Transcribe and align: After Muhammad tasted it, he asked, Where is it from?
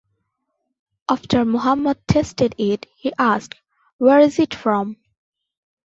After 1.07 1.45
Muhammad 1.45 1.99
tasted 2.07 2.55
it, 2.57 2.87
he 2.97 3.13
asked, 3.19 3.53
Where 3.99 4.17
is 4.17 4.39
it 4.39 4.55
from? 4.55 4.97